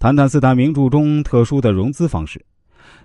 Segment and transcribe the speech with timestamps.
[0.00, 2.40] 谈谈四大名著中特殊的融资方式、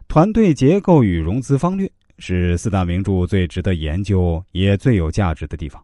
[0.07, 5.84] 团队结构与融资方略，是四大名著最值得研究也最有价值的地方。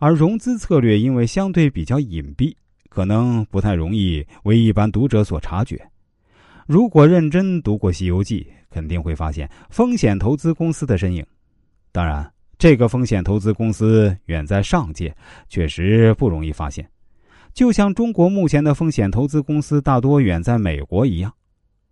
[0.00, 2.52] 而融资策略因为相对比较隐蔽，
[2.88, 5.80] 可能不太容易为一般读者所察觉。
[6.66, 11.24] 如果认真读过《西游记》，肯定会发现风险投资公司的身影。
[11.92, 12.28] 当然，
[12.58, 15.14] 这个风险投资公司远在上界，
[15.48, 16.84] 确实不容易发现。
[17.54, 21.30] 就像中国目前的风险投资公司大多远在美国一样，《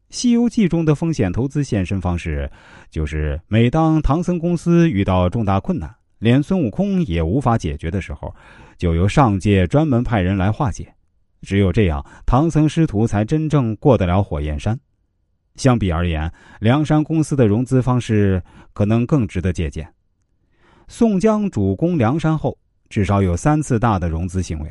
[0.08, 2.50] 西游记》中的风险投资现身方式，
[2.90, 8.34] 就是每当唐僧公司遇到重大困难，连孙悟空也无法解决的时候，
[8.78, 10.92] 就由上界专门派人来化解。
[11.42, 14.78] 只有这样，唐僧师徒才真正过得了火焰山。
[15.56, 18.42] 相比而言，梁山公司的融资方式
[18.72, 19.86] 可能更值得借鉴。
[20.88, 22.56] 宋江主攻梁山后，
[22.88, 24.70] 至少有三次大的融资行为。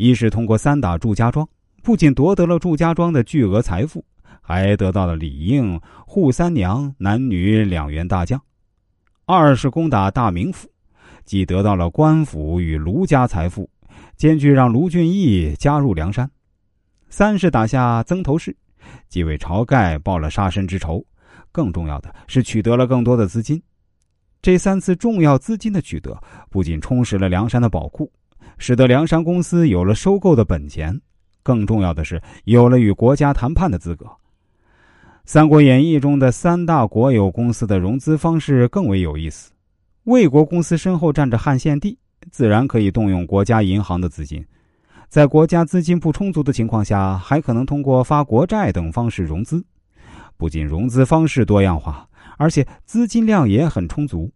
[0.00, 1.46] 一是通过三打祝家庄，
[1.82, 4.02] 不仅夺得了祝家庄的巨额财富，
[4.40, 8.40] 还得到了李应、扈三娘男女两员大将；
[9.26, 10.66] 二是攻打大名府，
[11.26, 13.68] 既得到了官府与卢家财富，
[14.16, 16.26] 兼具让卢俊义加入梁山；
[17.10, 18.56] 三是打下曾头市，
[19.06, 21.04] 既为晁盖报了杀身之仇，
[21.52, 23.62] 更重要的是取得了更多的资金。
[24.40, 28.10] 这三次重要资金的取得，不仅充实了梁山的宝库。
[28.60, 31.00] 使得梁山公司有了收购的本钱，
[31.42, 34.04] 更重要的是有了与国家谈判的资格。
[35.24, 39.50] 《三国演义》中的三大国有公司的融资方式更为有意思。
[40.04, 41.96] 魏国公司身后站着汉献帝，
[42.30, 44.44] 自然可以动用国家银行的资金，
[45.08, 49.64] 在国家资金不充足的情况下，还可能通过发国债等方式融资。
[50.36, 54.30] 不仅融资方式多样化，而且资金量也很充足，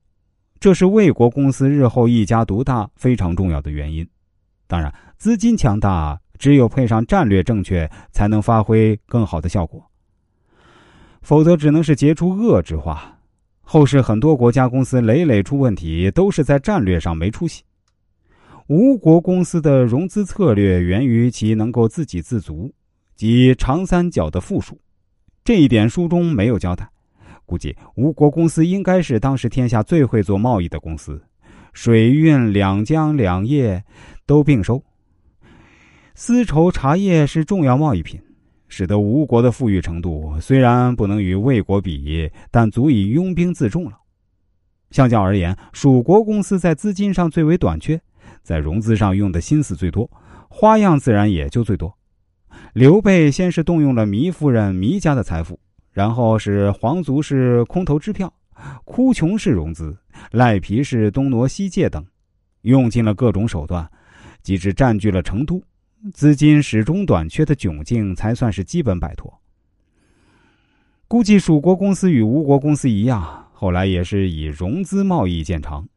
[0.58, 4.06] 这是魏国公司日后一家独大非常重要的原因。
[4.74, 9.80] 当然，资金强大，只有配上战略正确，才能发挥更好的效果。
[11.22, 13.00] 否则，只能是结出恶之花。
[13.60, 17.62] 后世很多国家公司累累出问题，都是在战略上没出息。
[18.66, 22.74] 吴国公司的融资策略源于其能够自给自足，
[23.14, 24.76] 即长三角的富庶。
[25.44, 26.90] 这一点书中没有交代。
[27.46, 31.22] 估计吴国公司应该是当时天下最会做贸易的公司。
[31.74, 33.82] 水运两江两业
[34.26, 34.82] 都并收。
[36.14, 38.20] 丝绸、茶叶是重要贸易品，
[38.68, 43.98] 使得吴国的富裕程度虽然不能与魏国比，但足以拥兵自重了。
[44.90, 48.00] 相较而言，蜀国公司在资金上最为短缺，
[48.42, 50.08] 在融资上用的心思最多，
[50.48, 51.92] 花样自然也就最多。
[52.72, 55.58] 刘备先是动用了糜夫人糜家的财富，
[55.90, 58.32] 然后是皇族是空头支票。
[58.84, 59.96] 哭穷式融资、
[60.30, 62.06] 赖皮式东挪西借等，
[62.62, 63.90] 用尽了各种手段，
[64.44, 65.60] 即使占据了成都，
[66.12, 69.40] 资金始终短缺的窘境才算是基本摆脱。
[71.08, 75.88] 估计蜀国公司与吴国公司一样，后来也是以融资贸易见长。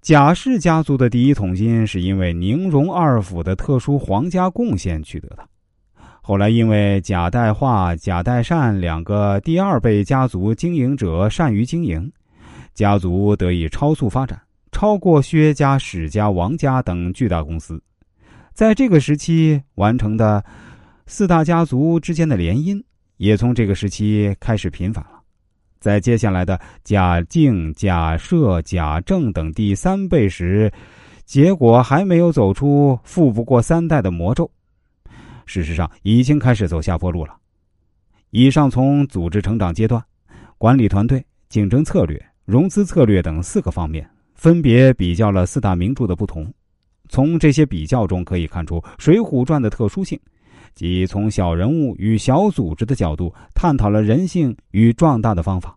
[0.00, 5.48] 贾氏家族的第一桶金是因为宁荣二府的特殊皇家贡献取得的。
[6.20, 12.12] 后来，因为贾代化、贾代善两个第二辈家族经营者善于经营，
[12.72, 14.40] 家族得以超速发展，
[14.74, 17.80] 超过薛家、史家、王家等巨大公司。
[18.52, 20.44] 在这个时期完成的
[21.06, 22.82] 四大家族之间的联姻，
[23.18, 25.20] 也从这个时期开始频繁了。
[25.78, 30.70] 在接下来的贾敬、贾赦、贾政等第三辈时，
[31.24, 34.50] 结果还没有走出富不过三代的魔咒。
[35.46, 37.36] 事实上，已经开始走下坡路了。
[38.30, 40.02] 以上从组织成长阶段、
[40.58, 44.10] 管理团队、竞争策略、融资策略等四个方面，
[44.44, 46.46] 分别比较了四大名著的不同。
[47.08, 50.20] 从这些比较中可以看出《水浒传》的特殊性，
[50.74, 55.74] 即从小人物与小组织的角度探讨了人性与壮大的方法。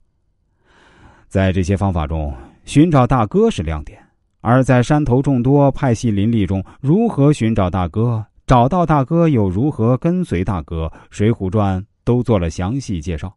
[1.30, 2.34] 在这些方法中，
[2.66, 3.98] 寻找大哥是亮点；
[4.42, 8.22] 而在山头众多、派系林立中，如何寻找大哥？
[8.46, 10.88] 找到大哥又如何跟随大哥？
[11.10, 13.34] 《水浒传》都做了详细介绍。